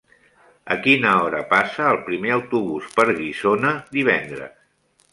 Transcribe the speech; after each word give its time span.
A 0.75 0.77
quina 0.85 1.11
hora 1.25 1.41
passa 1.51 1.85
el 1.91 2.01
primer 2.09 2.33
autobús 2.39 2.91
per 2.99 3.09
Guissona 3.23 3.79
divendres? 3.99 4.61